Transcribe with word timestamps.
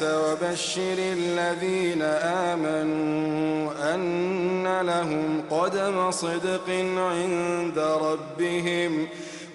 وبشر 0.00 0.96
الذين 0.98 2.02
آمنوا 2.52 3.72
أن 3.94 4.80
لهم 4.80 5.42
قدم 5.50 6.10
صدق 6.10 6.70
عند 6.96 7.78
ربهم. 7.78 9.08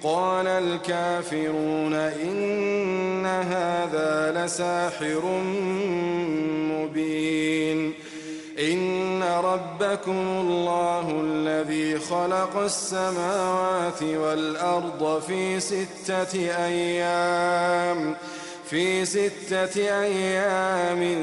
قال 0.04 0.48
الكافرون 0.48 1.94
إن 1.94 3.26
هذا 3.26 4.46
لساحر 4.46 5.22
مبين. 6.72 7.94
إن 8.60 9.24
ربكم 9.24 10.28
الله 10.42 11.22
الذي 11.24 12.00
خلق 12.00 12.58
السماوات 12.58 14.04
والأرض 14.04 15.22
في 15.28 15.60
ستة 15.60 16.34
أيام. 16.66 18.16
في 18.70 19.06
ستة 19.06 20.02
أيام 20.02 21.18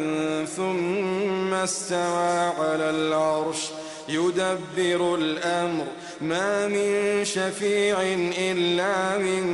ثم 0.57 1.55
استوى 1.55 2.53
على 2.59 2.91
العرش 2.91 3.70
يدبر 4.09 5.14
الأمر. 5.14 5.84
ما 6.20 6.69
من 6.69 7.25
شفيع 7.25 8.03
إلا 8.39 9.19
من 9.19 9.45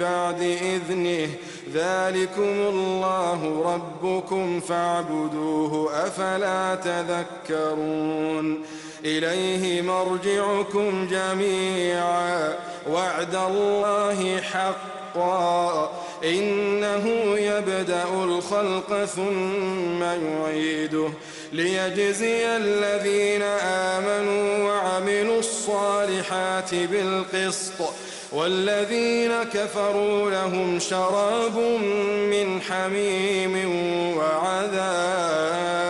بعد 0.00 0.42
إذنه. 0.42 1.30
ذلكم 1.74 2.42
الله 2.42 3.62
ربكم 3.74 4.60
فاعبدوه 4.60 5.92
أفلا 6.06 6.74
تذكرون. 6.74 8.62
إليه 9.04 9.82
مرجعكم 9.82 11.08
جميعا. 11.10 12.54
وعد 12.90 13.34
الله 13.34 14.40
حقا. 14.40 15.90
إنه 16.24 17.08
يبدأ 17.38 18.04
الخلق 18.24 19.04
ثم 19.04 20.02
يعيده 20.02 21.08
ليجزي 21.52 22.56
الذين 22.56 23.42
آمنوا 23.62 24.68
وعملوا 24.68 25.38
الصالحات 25.38 26.74
بالقسط 26.74 27.72
والذين 28.32 29.32
كفروا 29.42 30.30
لهم 30.30 30.78
شراب 30.78 31.58
من 32.30 32.60
حميم 32.60 33.70
وعذاب 34.16 35.89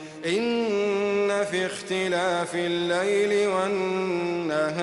إن 0.25 1.45
في 1.51 1.65
اختلاف 1.65 2.55
الليل 2.55 3.47
والنهار 3.47 4.81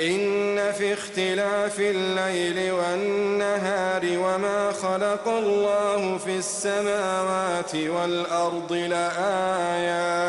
إن 0.00 0.72
في 0.72 0.92
اختلاف 0.92 1.80
الليل 1.80 2.72
والنهار 2.72 4.02
وما 4.04 4.72
خلق 4.72 5.28
الله 5.28 6.18
في 6.18 6.36
السماوات 6.36 7.74
والأرض 7.74 8.72
لآيات 8.72 10.22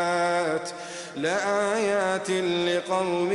لآيات 1.16 2.30
لقوم 2.30 3.32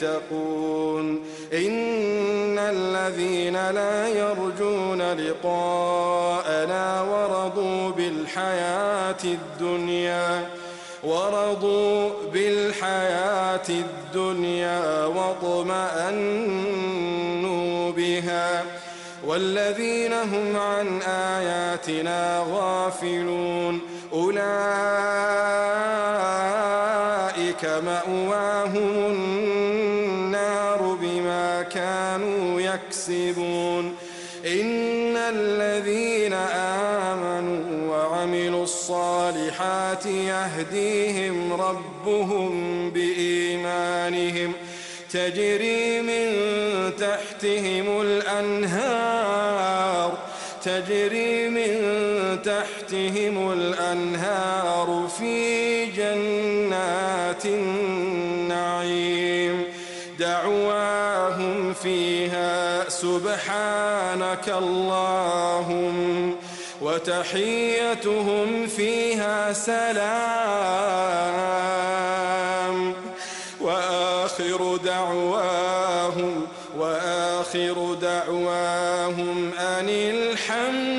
يتقون. 0.00 1.22
إن 1.52 2.58
الذين 2.58 3.70
لا 3.70 4.08
يرجون 4.08 5.12
لقاءنا 5.12 7.02
بالحياة 8.32 9.24
الدنيا 9.24 10.46
ورضوا 11.02 12.10
بالحياة 12.32 13.68
الدنيا 13.68 15.04
واطمأنوا 15.04 16.32
بها. 17.92 18.64
والذين 19.26 20.12
هم 20.12 20.56
عن 20.56 21.02
آياتنا 21.02 22.44
غافلون 22.50 23.80
أولئك 24.12 24.42
مأواهم 27.64 28.96
النار 29.12 30.96
بما 31.00 31.62
كانوا 31.62 32.60
يكسبون. 32.60 33.91
الصالحات 38.92 40.06
يهديهم 40.06 41.52
ربهم 41.52 42.90
بإيمانهم. 42.90 44.52
تجري 45.12 46.02
من 46.02 46.32
تحتهم 46.96 48.00
الأنهار 48.00 49.32
تجري 50.64 51.48
من 51.48 51.72
تحتهم 52.42 53.52
الأنهار 53.52 55.08
في 55.18 55.86
جنات 55.86 57.46
النعيم. 57.46 59.02
دعواهم 60.18 61.74
فيها 61.74 62.88
سبحانك 62.88 64.48
اللهم. 64.48 66.11
وتحيتهم 66.92 68.66
فيها 68.66 69.52
سلام. 69.52 70.12
وآخر 73.60 74.76
دعواهم 74.76 76.46
وآخر 76.78 77.94
دعواهم 78.02 79.50
أن 79.58 79.88
الحمد 79.88 80.91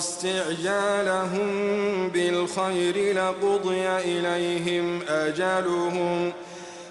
الشر 0.00 0.08
استعجالهم 0.08 2.08
بالخير 2.08 3.16
لقضي 3.16 3.88
إليهم 3.88 5.00
أجلهم 5.08 6.32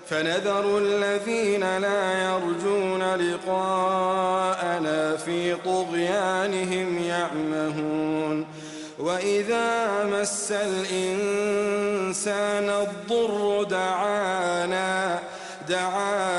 فنذر 0.10 0.78
الذين 0.78 1.78
لا 1.78 2.24
يرجون 2.24 3.16
لقاءنا 3.16 5.18
في 5.18 5.56
طغيانهم 5.56 7.04
يعمهون 7.04 8.46
وإذا 9.00 10.04
مس 10.04 10.52
الإنسان 10.52 11.90
الضر 12.70 13.64
دعانا 13.64 15.20
دعانا 15.70 16.39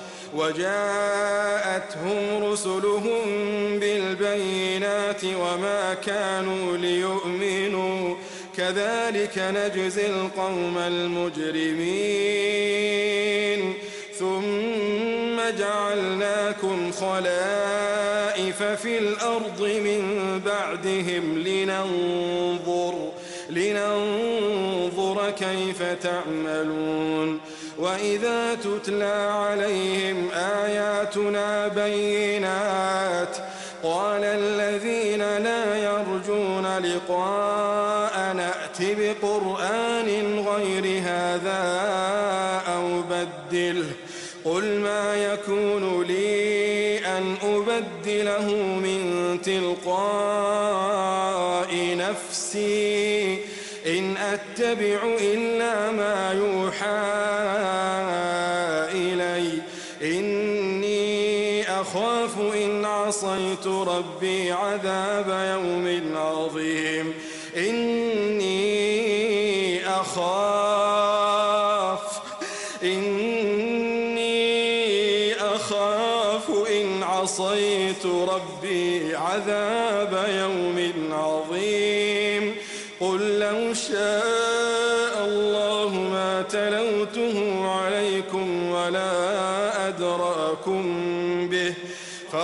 وجاءتهم 0.35 2.19
رسلهم 2.43 3.21
بالبينات 3.79 5.23
وما 5.23 5.93
كانوا 5.93 6.77
ليؤمنوا. 6.77 8.15
كذلك 8.57 9.37
نجزي 9.37 10.07
القوم 10.07 10.77
المجرمين. 10.77 12.31
ثم 14.19 15.57
جعلناكم 15.59 16.91
خلائف 16.91 18.63
في 18.63 18.97
الأرض 18.97 19.61
من 19.61 20.01
بعدهم 20.45 21.37
لننظر 21.37 23.11
لننظر 23.49 25.31
كيف 25.31 25.83
تعملون. 25.83 27.39
وإذا 27.81 28.55
تتلى 28.55 29.29
عليهم 29.31 30.29
آياتنا 30.33 31.67
بينات 31.67 33.37
قال 33.83 34.23
الذين 34.23 35.19
لا 35.19 35.75
يرجون 35.75 36.77
لقاء 36.77 38.33
نأت 38.33 38.77
بقرآن 38.81 40.39
غير 40.47 41.01
هذا 41.03 41.81
أو 42.67 43.01
بدله 43.01 43.91
قل 44.45 44.79
ما 44.79 45.15
يكون 45.15 46.03
لي 46.03 46.99
أن 47.05 47.35
أبدله 47.43 48.47
من 48.55 49.37
تلقاء 49.43 50.87
نفسي 51.97 53.39
إن 53.87 54.17
أتبع 54.17 54.99
إلا 55.21 55.91
ما 55.91 56.31
يوحى 56.33 57.20
ربي 63.87 64.51
عذاب 64.51 65.29
يوم 65.53 66.17
عظيم. 66.17 67.13
إني 67.57 68.61
أخاف 69.87 71.41
إني 72.83 74.31
أخاف 75.33 76.49
إن 76.49 77.03
عصيت 77.03 78.05
ربي 78.05 79.15
عذاب 79.15 80.25
يوم 80.29 80.91
عظيم. 81.11 82.55
قل 82.99 83.39
لو 83.39 83.73
شاء 83.73 85.25
الله 85.25 85.89
ما 85.89 86.41
تلوته 86.41 87.67
عليكم 87.69 88.71
ولا 88.71 89.87
أدراكم 89.87 91.00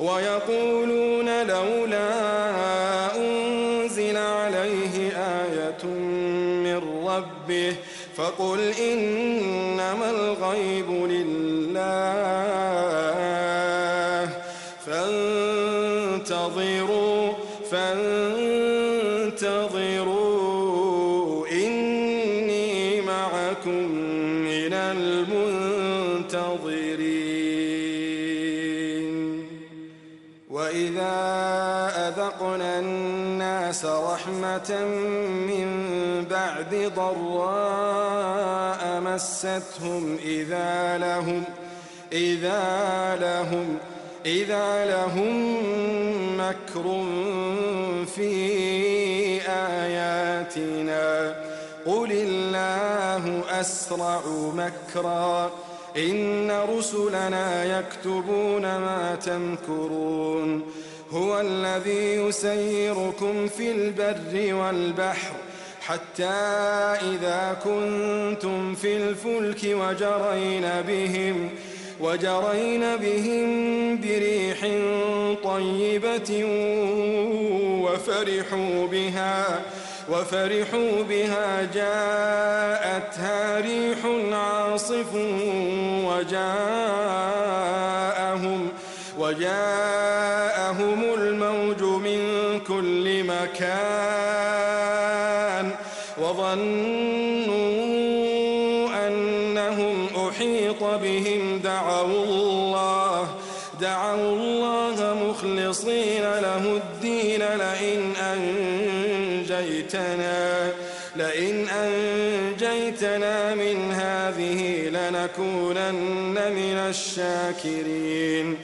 ويقولون 0.00 1.46
لولا 1.46 2.10
أنزل 3.16 4.16
عليه 4.16 5.12
آية 5.16 5.84
من 6.64 7.06
ربه 7.06 7.74
فقل 8.16 8.60
إنما 8.90 10.10
الغيب 10.10 10.90
لله 10.90 11.23
الناس 33.74 33.84
رحمة 33.84 34.84
من 35.48 35.68
بعد 36.30 36.92
ضراء 36.96 39.00
مستهم 39.00 40.16
إذا 40.24 40.98
لهم 40.98 41.44
إذا 42.12 43.16
لهم 43.20 43.78
إذا 44.26 44.86
لهم 44.86 45.56
مكر 46.38 47.04
في 48.16 48.32
آياتنا. 49.48 51.34
قل 51.86 52.12
الله 52.12 53.42
أسرع 53.60 54.20
مكرا. 54.54 55.50
إن 55.96 56.50
رسلنا 56.78 57.78
يكتبون 57.78 58.62
ما 58.62 59.18
تمكرون. 59.26 60.62
هو 61.10 61.40
الذي 61.40 62.14
يسيركم 62.14 63.48
في 63.48 63.72
البر 63.72 64.54
والبحر 64.54 65.32
حتى 65.80 66.24
إذا 67.02 67.56
كنتم 67.64 68.74
في 68.74 68.96
الفلك 68.96 69.60
وجرين 69.64 70.66
بهم 70.88 71.50
وجرين 72.00 72.96
بهم 72.96 74.00
بريح 74.00 74.60
طيبة 75.44 76.44
وفرحوا 77.84 78.86
بها 78.86 79.62
وفرحوا 80.10 81.02
بها 81.08 81.62
جاءتها 81.74 83.60
ريح 83.60 83.98
عاصف 84.32 85.14
وجاءهم 86.04 87.33
مكان 93.54 94.44
وظنوا 96.18 97.54
أنهم 99.06 100.08
أحيط 100.28 100.82
بهم 100.82 101.58
دعوا 101.58 102.24
الله 102.24 103.28
دعوا 103.80 104.32
الله 104.36 105.16
مخلصين 105.28 106.22
له 106.22 106.80
الدين 106.82 107.40
لئن 107.40 108.12
أنجيتنا 109.52 110.42
لئن 111.16 111.68
أنجيتنا 111.68 113.54
من 113.54 113.92
هذه 113.92 114.88
لنكونن 114.88 116.34
من 116.34 116.76
الشاكرين. 116.90 118.58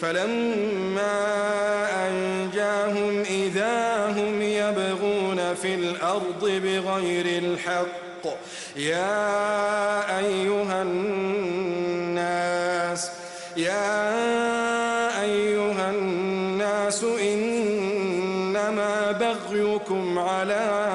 فلما 0.00 1.16
أنجاهم 2.08 2.35
الأرض 6.16 6.44
بغير 6.44 7.26
الحق. 7.42 7.86
يا 8.76 10.18
أيها 10.18 10.82
الناس 10.82 13.10
يا 13.56 15.22
أيها 15.22 15.90
الناس 15.90 17.04
إنما 17.04 19.12
بغيكم 19.12 20.18
على 20.18 20.88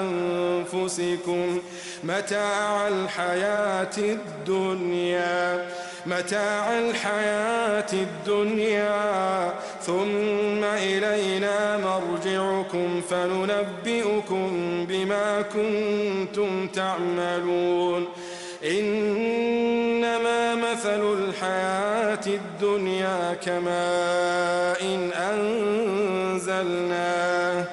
أنفسكم 0.00 1.60
متاع 2.04 2.88
الحياة 2.88 3.96
الدنيا. 3.98 5.66
متاع 6.06 6.78
الحياة 6.78 7.92
الدنيا 7.92 9.54
ثم 9.82 10.64
إلينا 10.64 11.76
مرجعكم 11.76 13.02
فننبئكم 13.10 14.50
بما 14.88 15.42
كنتم 15.42 16.68
تعملون. 16.68 18.08
إنما 18.64 20.54
مثل 20.54 21.12
الحياة 21.12 22.26
الدنيا 22.26 23.34
كماء 23.34 24.82
إن 24.82 25.10
أنزلناه 26.42 27.64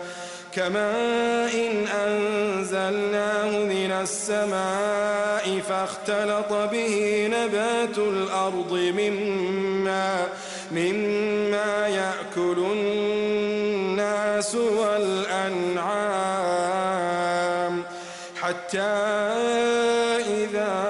كماء 0.55 1.53
إن 1.55 1.88
أنزلناه 1.88 3.51
من 3.59 3.91
السماء 4.01 5.28
فاختلط 5.79 6.51
به 6.71 7.27
نبات 7.31 7.98
الأرض 7.98 8.74
مما 8.74 10.27
مما 10.71 11.88
يأكل 11.88 12.57
الناس 12.71 14.55
والأنعام 14.55 15.83
حتى 18.41 18.79
إذا 20.27 20.86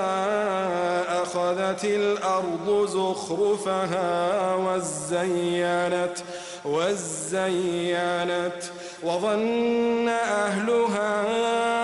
أخذت 1.24 1.86
الأرض 1.86 2.86
زخرفها 2.88 4.56
وزينت 4.56 6.18
وزينت 6.66 8.64
وظن 9.04 10.10
أهلها 10.10 11.79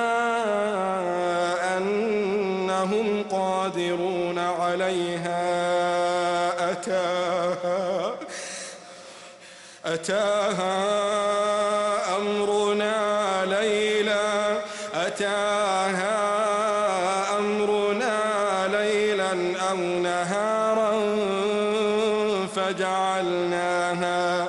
عليها 4.85 6.71
أتاها 6.71 8.15
أتاها 9.85 10.77
أمرنا 12.17 13.45
ليلا 13.45 14.57
أتاها 14.93 16.17
أمرنا 17.37 18.67
ليلا 18.71 19.31
أو 19.69 19.77
نهارا 19.77 20.93
فجعلناها 22.55 24.47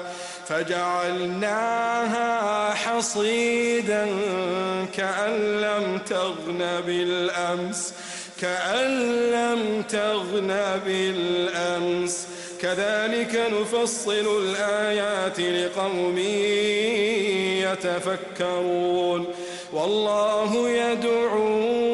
فجعلناها 0.48 2.26
حصيدا 2.74 4.06
كأن 4.96 5.60
لم 5.60 5.98
تغن 5.98 6.80
بالأمس. 6.86 7.92
كأن 8.40 9.10
لم 9.30 9.82
تغن 9.82 10.80
بالأمس. 10.86 12.26
كذلك 12.62 13.52
نفصل 13.52 14.42
الآيات 14.42 15.40
لقوم 15.40 16.18
يتفكرون. 17.72 19.24
والله 19.72 20.70
يدعو 20.70 21.85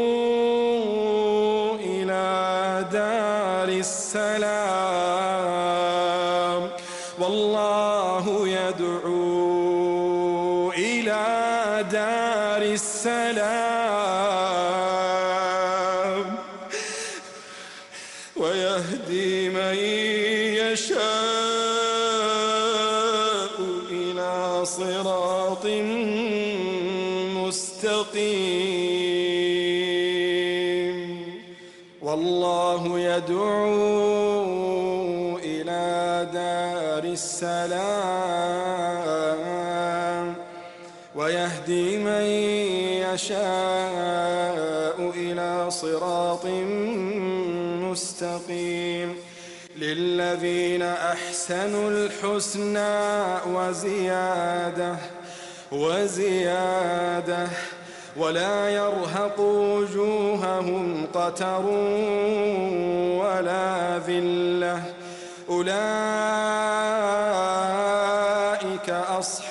السلام 37.42 39.14
ويهدي 41.14 41.98
من 41.98 42.22
يشاء 43.12 45.10
إلى 45.14 45.70
صراط 45.70 46.46
مستقيم 47.90 49.16
للذين 49.76 50.82
أحسنوا 50.82 51.90
الحسنى 51.90 53.34
وزيادة 53.54 54.96
وزيادة 55.72 57.48
ولا 58.16 58.68
يرهق 58.68 59.40
وجوههم 59.40 61.06
قتر 61.14 61.66
ولا 63.20 63.98
ذلة 63.98 64.82
أولئك 65.48 66.81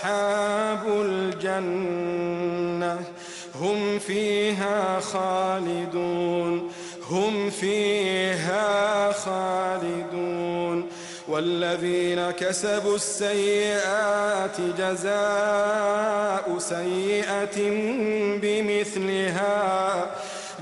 أصحاب 0.01 0.83
الجنة 1.05 2.93
هم 3.55 3.99
فيها 3.99 4.99
خالدون 4.99 6.71
هم 7.09 7.49
فيها 7.49 9.11
خالدون. 9.11 10.89
والذين 11.27 12.31
كسبوا 12.31 12.95
السيئات 12.95 14.61
جزاء 14.77 16.55
سيئة 16.57 17.57
بمثلها 18.41 20.05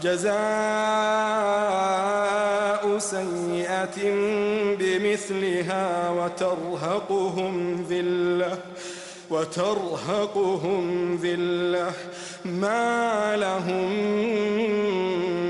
جزاء 0.03 0.39
سيئة 2.97 3.97
بمثلها 4.79 6.09
وترهقهم 6.09 7.85
ذلة. 7.89 8.57
وترهقهم 9.31 11.15
ذلة 11.15 11.91
ما 12.45 13.35
لهم 13.37 13.89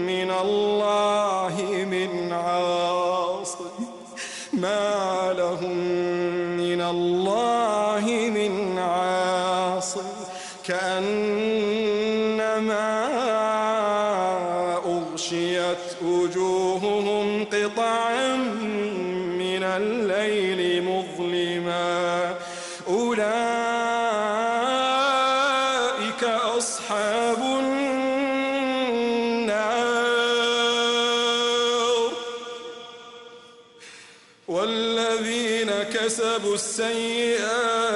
من 0.05 0.31
الله 0.31 1.85
من 1.91 2.31
عاصم 2.31 2.98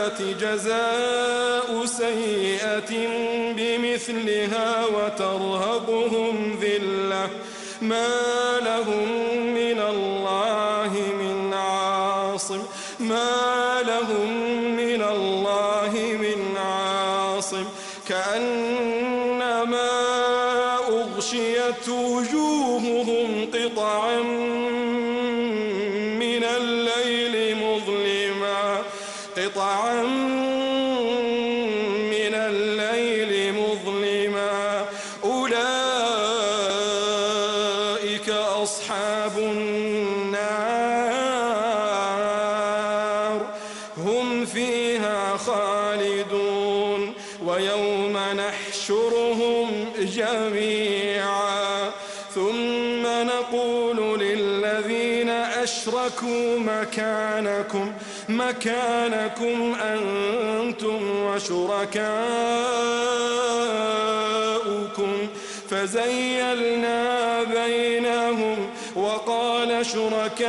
السيئات 0.04 0.38
جزاء 0.42 1.86
سيئة 1.86 2.92
بمثلها 3.58 4.86
وترهقهم 4.86 6.60
ذلة. 6.62 7.30
ما 7.82 8.60
لهم 8.60 9.33
مكانكم 56.94 57.92
مكانكم 58.30 59.76
أنتم 59.82 61.26
وشركاؤكم. 61.26 62.34
فزيلنا 65.70 67.44
بينهم 67.44 68.70
وقال 68.96 69.86
شركاؤهم 69.86 70.48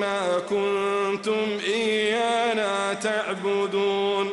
ما 0.00 0.38
كنتم 0.48 1.58
إيانا 1.66 2.94
تعبدون. 2.94 4.30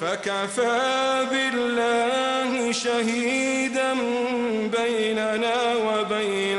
فكفى 0.00 1.26
بالله 1.30 2.72
شهيدا 2.72 3.94
بيننا 4.78 5.74
وبينكم 5.74 6.55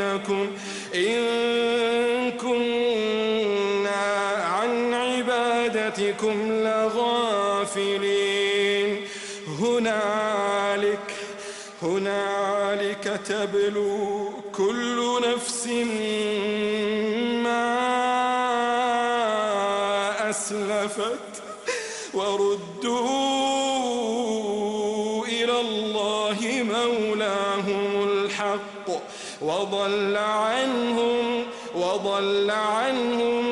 وضل 29.87 30.17
عنهم 30.17 31.43
وضل 31.75 32.51
عنهم 32.51 33.45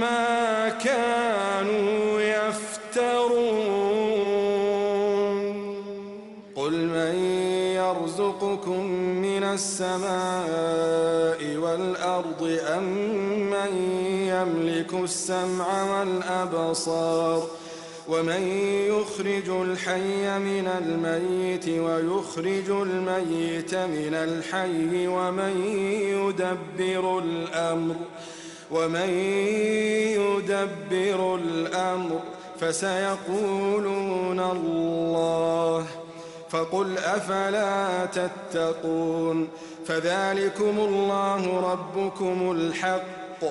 ما 0.00 0.68
كانوا 0.68 2.20
يفترون. 2.20 3.44
قل 6.56 6.72
من 6.72 7.14
يرزقكم 7.74 8.86
من 9.26 9.42
السماء 9.42 9.96
والأرض 11.56 12.58
أم 12.76 12.84
من 13.50 13.72
يملك 14.28 14.94
السمع 14.94 15.66
والأبصار 15.92 17.42
ومن 18.08 18.42
يخرج 18.88 19.48
الحي 19.48 20.38
من 20.38 20.66
الميت 20.66 21.68
ويخرج 21.68 22.70
الميت 22.70 23.74
من 23.74 24.14
الحي 24.14 25.06
ومن 25.06 25.66
يدبر 26.12 27.18
الأمر 27.18 27.94
ومن 28.70 29.08
يدبر 30.20 31.34
الأمر 31.36 32.20
فسيقولون 32.60 34.40
الله 34.40 35.86
فقل 36.50 36.98
أفلا 36.98 38.06
تتقون؟ 38.06 39.48
فذلكم 39.86 40.78
الله 40.78 41.72
ربكم 41.72 42.50
الحق. 42.50 43.44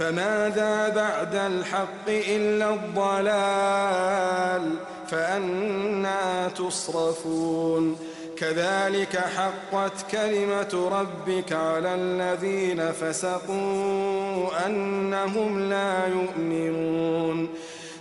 فماذا 0.00 0.88
بعد 0.88 1.34
الحق 1.34 2.08
إلا 2.08 2.74
الضلال 2.74 4.70
فأنا 5.10 6.48
تصرفون 6.48 7.96
كذلك 8.36 9.16
حقت 9.16 10.10
كلمة 10.12 10.88
ربك 10.92 11.52
على 11.52 11.94
الذين 11.94 12.92
فسقوا 12.92 14.66
أنهم 14.66 15.68
لا 15.70 16.06
يؤمنون 16.06 17.48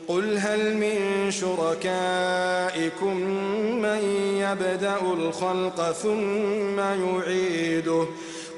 قل 0.08 0.38
هل 0.38 0.78
من 0.78 1.32
شركائكم 1.32 3.18
من 3.82 4.00
يبدأ 4.38 5.02
الخلق 5.02 5.92
ثم 5.92 6.80
يعيده 6.80 8.06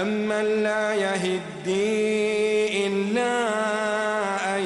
أمن 0.00 0.62
لا 0.62 0.94
يهدي 0.94 2.86
إلا 2.86 3.34
أن 4.56 4.62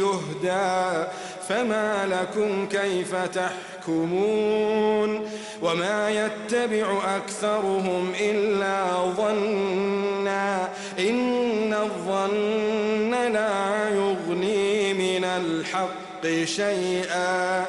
يهدى 0.00 1.06
فما 1.48 2.06
لكم 2.06 2.68
كيف 2.68 3.14
تحكمون 3.14 5.28
وما 5.62 6.10
يتبع 6.10 7.16
أكثرهم 7.16 8.12
إلا 8.20 8.84
ظنا 9.16 10.68
إن 10.98 11.74
الظن 11.74 13.10
لا 13.10 13.88
يغني 13.88 14.94
من 14.94 15.24
الحق 15.24 16.44
شيئا 16.44 17.64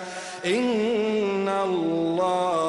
إن 0.45 1.49
الله 1.65 2.60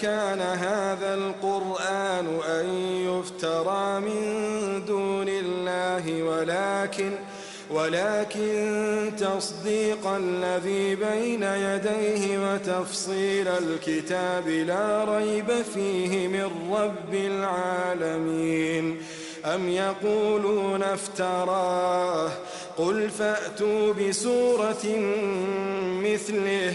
كان 0.00 0.40
هذا 0.40 1.14
القرآن 1.14 2.40
أن 2.48 2.66
يفترى 3.08 4.00
من 4.00 4.84
دون 4.86 5.28
الله 5.28 6.22
ولكن 6.22 7.12
ولكن 7.70 9.12
تصديق 9.18 10.06
الذي 10.06 10.94
بين 10.94 11.42
يديه 11.42 12.38
وتفصيل 12.38 13.48
الكتاب 13.48 14.48
لا 14.48 15.04
ريب 15.04 15.62
فيه 15.74 16.28
من 16.28 16.50
رب 16.72 17.14
العالمين. 17.14 19.02
أم 19.44 19.68
يقولون 19.68 20.82
افتراه؟ 20.82 22.30
قل 22.78 23.10
فأتوا 23.10 23.92
بسورة 23.92 24.86
مثله. 26.02 26.74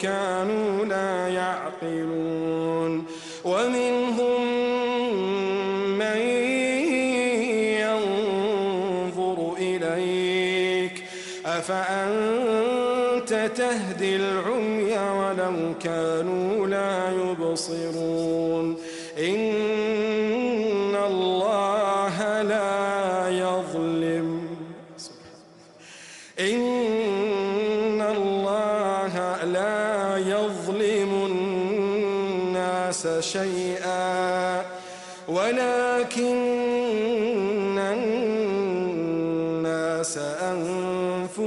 كانوا 0.00 0.65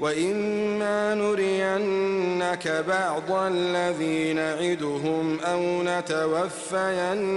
وإما 0.00 1.14
نرينك 1.14 2.84
بعض 2.88 3.30
الذي 3.30 4.32
نعدهم 4.32 5.40
أو 5.40 5.82
نتوفينك 5.82 7.32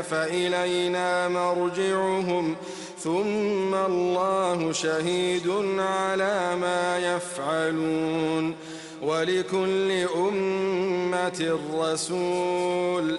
فإلينا 0.00 1.28
مرجعهم 1.28 2.56
ثم 2.98 3.74
الله 3.74 4.72
شهيد 4.72 5.48
على 5.78 6.56
ما 6.56 6.98
يفعلون 6.98 8.54
ولكل 9.02 9.92
أمة 10.16 11.58
رسول 11.74 13.18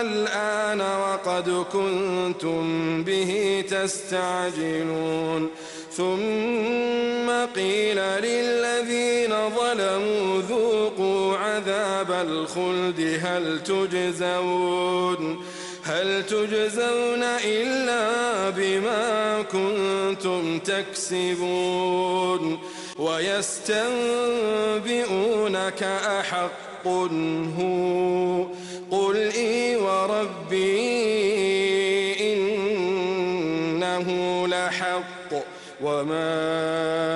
الآن 0.06 0.80
وقد 0.80 1.64
كنتم 1.72 2.64
به 3.04 3.64
تستعجلون. 3.70 5.50
ثم 5.96 7.30
قيل 7.54 7.98
للذين 7.98 9.32
ظلموا 9.56 10.42
ذوقوا 10.42 11.36
عذاب 11.36 12.10
الخلد 12.10 13.20
هل 13.24 13.62
تجزون؟ 13.62 15.45
هل 15.86 16.26
تجزون 16.26 17.22
إلا 17.44 18.50
بما 18.50 19.42
كنتم 19.42 20.58
تكسبون 20.58 22.58
ويستنبئونك 22.98 23.82
أحق 25.82 26.86
هو 26.86 28.44
قل 28.90 29.16
إي 29.16 29.76
وربي 29.76 30.66
إنه 32.34 34.08
لحق 34.48 35.32
وما 35.82 37.15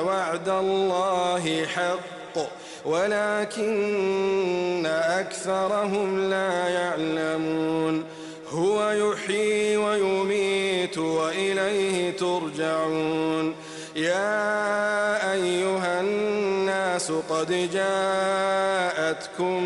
وعد 0.00 0.48
الله 0.48 1.66
حق 1.66 2.38
ولكن 2.84 4.86
أكثرهم 4.86 6.30
لا 6.30 6.68
يعلمون. 6.68 8.04
هو 8.50 8.90
يحيي 8.90 9.76
ويميت 9.76 10.98
وإليه 10.98 12.16
ترجعون. 12.16 13.54
يا 13.96 15.32
أيها 15.32 16.00
الناس 16.00 17.12
قد 17.30 17.70
جاءتكم 17.72 19.62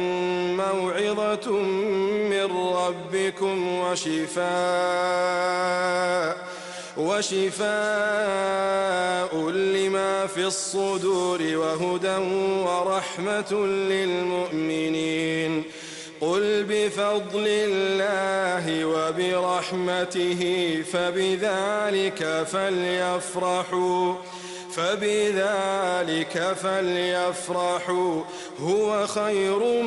موعظة 0.56 1.50
من 2.30 2.48
ربكم 2.74 3.78
وشفاء 3.78 4.48
وشفاء 6.98 7.68
لما 9.50 10.26
في 10.26 10.44
الصدور 10.46 11.42
وهدى 11.42 12.16
ورحمة 12.66 13.66
للمؤمنين. 13.66 15.64
قل 16.20 16.64
بفضل 16.68 17.44
الله 17.46 18.84
وبرحمته 18.84 20.42
فبذلك 20.92 22.46
فليفرحوا 22.52 24.14
فبذلك 24.72 26.56
فليفرحوا. 26.62 28.22
هو 28.60 29.06
خير 29.06 29.82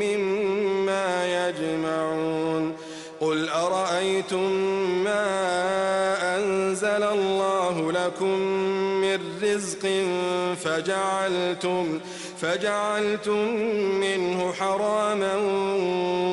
مما 0.00 1.08
يجمعون. 1.48 2.76
قل 3.20 3.48
أرأيتم 3.48 4.52
ما 5.04 5.55
لكم 8.06 8.38
من 9.00 9.18
رزق 9.42 9.88
فجعلتم 10.64 12.00
فجعلتم 12.40 13.48
منه 14.00 14.52
حراما 14.52 15.36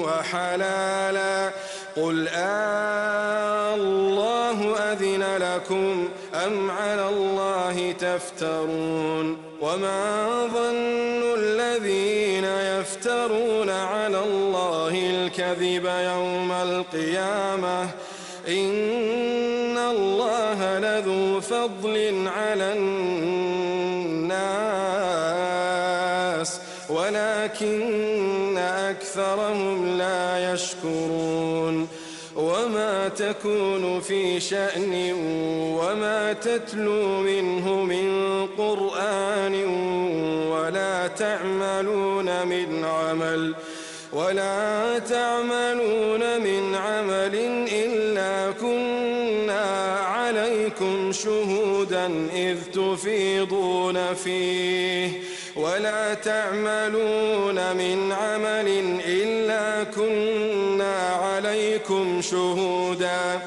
وحلالا. 0.06 1.52
قل 1.96 2.28
آه 2.28 3.76
الله 3.76 4.76
أذن 4.78 5.24
لكم 5.38 6.10
أم 6.46 6.72
على 6.72 7.10
الله 7.10 7.92
تفترون؟ 7.92 9.38
وما 9.62 10.28
ظن 10.54 11.34
الذين 11.38 12.46
يفترون 12.46 13.70
على 13.70 14.20
الله 14.20 15.10
الكذب 15.10 15.86
يوم 15.86 16.52
القيامة؟ 16.52 17.90
فضل 21.64 22.28
على 22.28 22.74
الناس 22.74 24.40
ولكن 26.90 28.58
أكثرهم 28.58 29.98
لا 29.98 30.54
يشكرون. 30.54 31.88
وما 32.36 33.08
تكون 33.08 34.00
في 34.00 34.40
شأن 34.40 35.14
وما 35.80 36.34
تتلو 36.34 37.22
منه 37.22 37.84
من 37.84 38.48
قرآن 38.58 39.56
ولا 40.52 41.08
تعملون 41.08 42.48
من 42.48 42.86
عمل 42.86 43.56
ولا 44.14 45.00
تعملون 45.00 46.42
من 46.42 46.76
عمل 46.76 47.63
شهودا 51.24 52.30
إذ 52.36 52.58
تفيضون 52.74 54.14
فيه. 54.14 55.10
ولا 55.56 56.14
تعملون 56.14 57.76
من 57.76 58.12
عمل 58.12 59.00
إلا 59.06 59.84
كنا 59.84 61.10
عليكم 61.10 62.22
شهودا. 62.22 63.42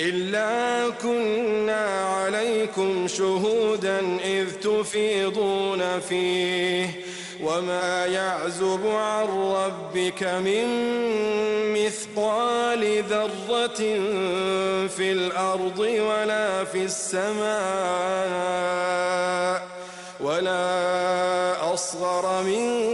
إلا 0.00 0.90
كنا 1.02 1.86
عليكم 2.04 3.08
شهودا 3.08 4.18
إذ 4.24 4.46
تفيضون 4.62 6.00
فيه. 6.00 7.13
وما 7.44 8.06
يعزب 8.06 8.86
عن 8.86 9.24
ربك 9.54 10.22
من 10.22 10.66
مثقال 11.74 13.02
ذرة 13.02 13.80
في 14.88 15.12
الأرض 15.12 15.78
ولا 15.78 16.64
في 16.64 16.84
السماء 16.84 17.34
ولا 20.20 21.74
أصغر 21.74 22.42
من 22.42 22.93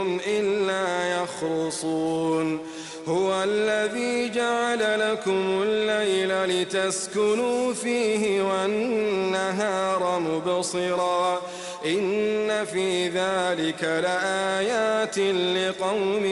يخرصون 1.41 2.59
هو 3.07 3.43
الذي 3.43 4.29
جعل 4.29 5.11
لكم 5.11 5.61
الليل 5.63 6.61
لتسكنوا 6.61 7.73
فيه 7.73 8.41
والنهار 8.41 10.19
مبصرا. 10.19 11.41
إن 11.85 12.65
في 12.65 13.07
ذلك 13.07 13.83
لآيات 13.83 15.19
لقوم 15.19 16.25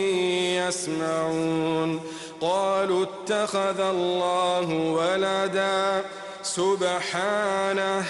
يسمعون. 0.68 2.02
قالوا 2.42 3.06
اتخذ 3.06 3.80
الله 3.80 4.74
ولدا. 4.74 6.04
سبحانه 6.44 8.06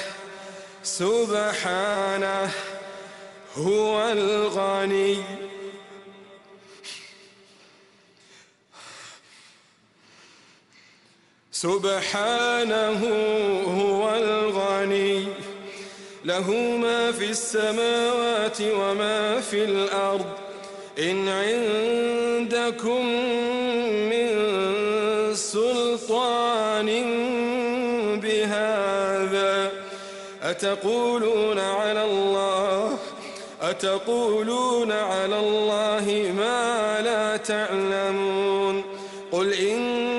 سبحانه 0.83 2.49
هو 3.57 4.11
الغني. 4.11 5.48
سبحانه 11.61 13.01
هو 13.81 14.09
الغني. 14.15 15.27
له 16.25 16.51
ما 16.81 17.11
في 17.11 17.25
السماوات 17.25 18.61
وما 18.61 19.39
في 19.39 19.63
الأرض. 19.63 20.25
إن 20.99 21.29
عندكم 21.29 23.05
من 24.11 24.29
سلطان 25.35 26.89
بهذا 28.23 29.71
أتقولون 30.43 31.59
على 31.59 32.03
الله؟ 32.03 32.97
أتقولون 33.61 34.91
على 34.91 35.39
الله 35.39 36.33
ما 36.37 37.01
لا 37.01 37.37
تعلمون؟ 37.37 38.83
قل 39.31 39.53
إن 39.53 40.18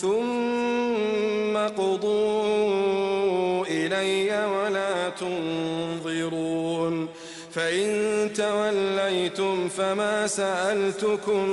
ثم 0.00 1.82
قضوا 1.82 3.66
إلي 3.66 4.46
ولا 4.46 5.08
تنظرون. 5.08 7.08
فإن 7.54 8.32
توليتم 8.32 9.68
فما 9.68 10.26
سألتكم 10.26 11.48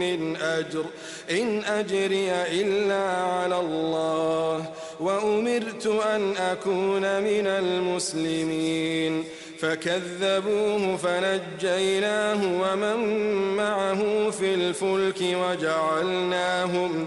من 0.00 0.36
أجر 0.36 0.84
إن 1.30 1.64
أجري 1.64 2.32
إلا 2.32 3.10
على 3.10 3.60
الله 3.60 4.64
وأمرت 5.00 5.86
أن 5.86 6.36
أكون 6.36 7.22
من 7.22 7.46
المسلمين. 7.46 9.24
فكذبوه 9.60 10.96
فنجيناه 10.96 12.40
ومن 12.62 12.98
معه 13.56 14.30
في 14.30 14.54
الفلك 14.54 15.20
وجعلناهم 15.20 17.06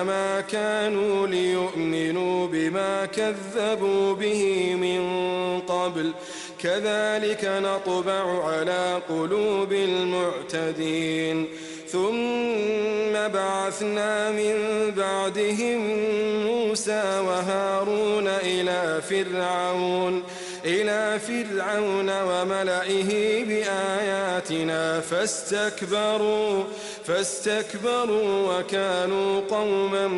فما 0.00 0.40
كانوا 0.40 1.26
ليؤمنوا 1.26 2.46
بما 2.46 3.06
كذبوا 3.06 4.14
به 4.14 4.74
من 4.74 5.02
قبل. 5.60 6.12
كذلك 6.58 7.44
نطبع 7.44 8.48
على 8.48 9.00
قلوب 9.08 9.72
المعتدين. 9.72 11.48
ثم 11.88 13.12
بعثنا 13.12 14.30
من 14.30 14.54
بعدهم 14.96 15.80
موسى 16.46 17.20
وهارون 17.26 18.28
إلى 18.28 19.00
فرعون 19.10 20.22
إلى 20.64 21.18
فرعون 21.18 22.10
وملئه 22.22 23.44
بآياتنا 23.44 25.00
فاستكبروا. 25.00 26.64
فاستكبروا 27.10 28.58
وكانوا 28.58 29.40
قوما 29.50 30.08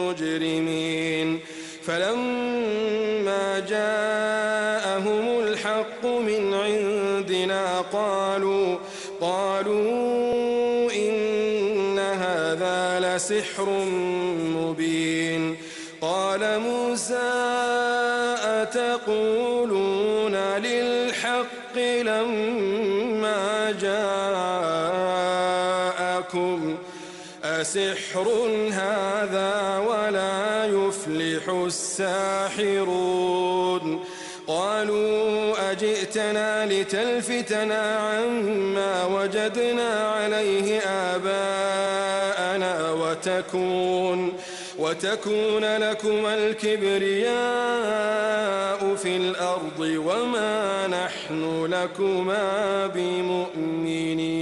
مجرمين. 0.00 1.40
فلما 1.86 3.58
جاءهم 3.58 5.38
الحق 5.40 6.06
من 6.06 6.54
عندنا 6.54 7.80
قالوا 7.80 8.76
قالوا 9.20 10.92
إن 10.92 11.98
هذا 11.98 13.00
لسحر 13.00 13.68
مبين. 14.56 15.56
قال 16.00 16.58
موسى 16.58 17.32
أتقولون 18.44 20.34
للحق 20.34 21.78
لما 21.78 22.61
أسحر 27.62 28.26
هذا 28.72 29.78
ولا 29.88 30.66
يفلح 30.66 31.48
الساحرون. 31.48 33.04
قالوا 34.46 35.70
أجئتنا 35.72 36.66
لتلفتنا 36.66 37.82
عما 37.98 39.04
وجدنا 39.04 39.90
عليه 40.10 40.80
آباءنا 41.14 42.74
وتكون 42.92 44.32
وتكون 44.78 45.64
لكما 45.76 46.34
الكبرياء 46.34 47.34
في 49.02 49.16
الأرض 49.16 49.80
وما 49.80 50.86
نحن 50.86 51.64
لكما 51.64 52.86
بمؤمنين. 52.86 54.41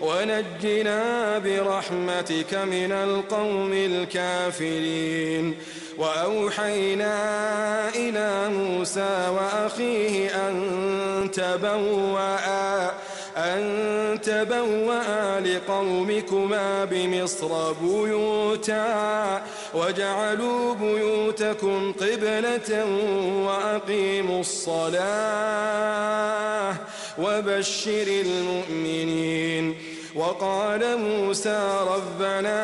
ونجنا 0.00 1.38
برحمتك 1.38 2.54
من 2.54 2.92
القوم 2.92 3.72
الكافرين. 3.72 5.54
وأوحينا 5.98 7.14
إلى 7.94 8.48
موسى 8.48 9.28
وأخيه 9.30 10.48
أن 10.48 11.30
تبوأ 11.32 12.90
أن 13.36 14.18
تبوأ 14.22 15.40
لقومكما 15.40 16.84
بمصر 16.84 17.72
بيوتا 17.72 19.42
وجعلوا 19.74 20.74
بيوتكم 20.74 21.92
قبلة 21.92 22.84
وأقيموا 23.46 24.40
الصلاة. 24.40 25.84
وبشر 27.18 28.06
المؤمنين. 28.06 29.74
وقال 30.14 30.98
موسى 30.98 31.80
ربنا 31.94 32.60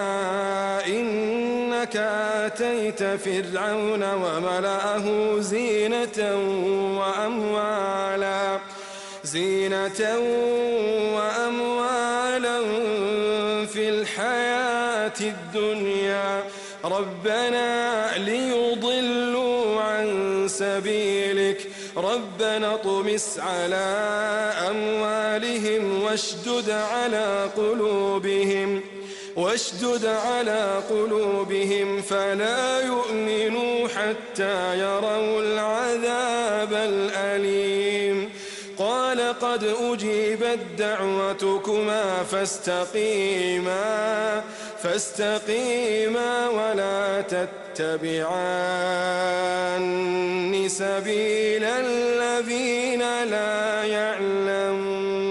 إنك 0.87 1.97
آتيت 2.45 3.03
فرعون 3.03 4.03
وملأه 4.15 5.37
زينة 5.39 6.19
وأموالا 6.99 8.59
زينة 9.25 10.19
وأموالا 11.17 12.59
في 13.67 13.89
الحياة 13.89 15.21
الدنيا. 15.21 16.43
ربنا 16.85 18.11
ليضلوا 18.19 19.81
عن 19.81 20.07
سبيلك 20.49 21.20
ربنا 22.01 22.77
طمس 22.77 23.39
على 23.39 23.87
أموالهم 24.71 26.03
واشدد 26.03 26.71
على 26.71 27.51
قلوبهم 27.57 28.83
واشدد 29.37 30.07
على 30.07 30.81
قلوبهم 30.91 32.03
فلا 32.03 32.81
يؤمنوا 32.81 33.89
حتى 33.89 34.79
يروا 34.79 35.43
العذاب 35.43 36.73
الأليم. 36.73 38.31
قال 38.79 39.21
قد 39.41 39.65
أجيبت 39.65 40.59
دعوتكما 40.79 42.23
فاستقيما 42.31 43.85
فاستقيما 44.83 46.49
ولا 46.49 47.21
تتبعان 47.81 48.61
سبيل 50.69 51.65
الذين 51.65 53.01
لا 53.25 53.85
يعلمون. 53.85 55.31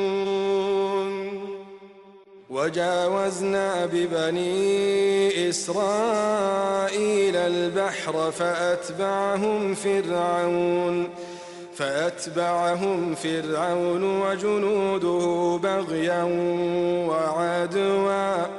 وجاوزنا 2.50 3.86
ببني 3.86 5.50
إسرائيل 5.50 7.36
البحر 7.36 8.32
فأتبعهم 8.32 9.76
فرعون 9.76 11.10
فأتبعهم 11.76 13.16
فرعون 13.16 14.22
وجنوده 14.22 15.60
بغيا 15.64 16.24
وعدوا. 17.10 18.59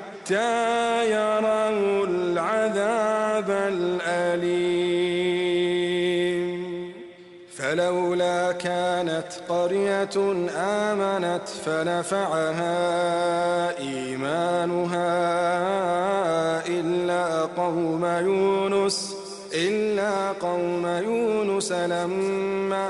يروا 0.31 2.05
العذاب 2.05 3.49
الأليم. 3.49 5.01
فلولا 7.57 8.51
كانت 8.51 9.27
قرية 9.49 10.47
آمنت 10.57 11.47
فنفعها 11.65 12.77
إيمانها 13.79 15.07
إلا 16.67 17.45
قوم 17.57 18.05
يونس 18.05 19.15
إلا 19.53 20.31
قوم 20.31 20.87
يونس 20.87 21.71
لما 21.71 22.89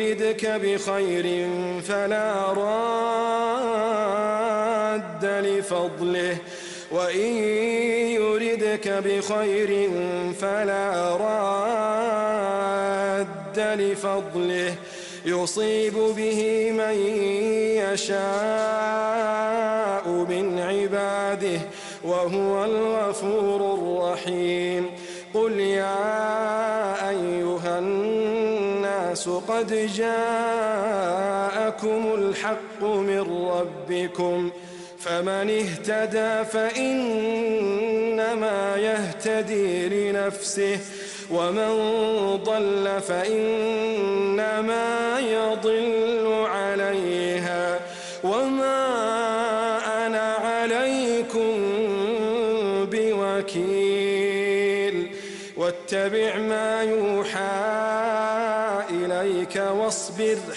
يردك 0.00 0.46
بخير 0.46 1.48
فلا 1.88 2.52
راد 2.52 2.96
لفضله. 5.24 6.36
وإن 6.90 7.34
يردك 8.20 8.88
بخير 8.88 9.90
فلا 10.40 11.16
راد 11.16 12.48
لفضله. 13.80 14.74
يصيب 15.24 15.94
به 15.94 16.70
من 16.72 16.96
يشاء 17.92 18.16
من 20.08 20.58
عباده 20.58 21.60
وهو 22.04 22.64
الغفور 22.64 23.74
الرحيم. 23.74 24.90
قل 25.34 25.60
يا 25.60 26.35
الناس 29.16 29.28
قد 29.48 29.88
جاءكم 29.96 30.94
الحق 32.14 32.82
من 32.82 33.48
ربكم 33.50 34.50
فمن 34.98 35.50
اهتدى 35.50 36.44
فإنما 36.44 37.96
يهتدي 38.76 39.88
لنفسه 39.88 40.78
ومن 41.30 41.70
ضل 42.44 43.00
فإنما 43.08 44.86
يضل 45.20 45.95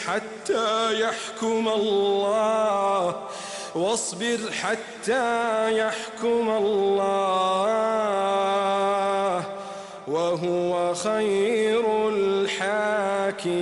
حتى 0.09 1.01
يحكم 1.01 1.67
الله. 1.67 3.15
واصبر 3.75 4.39
حتى 4.61 5.27
يحكم 5.77 6.49
الله. 6.49 7.69
وهو 10.07 10.93
خير 10.93 12.09
الحاكمين. 12.09 13.59